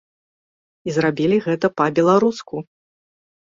І 0.89 0.95
зрабілі 0.95 1.37
гэта 1.45 1.71
па-беларуску. 1.83 2.55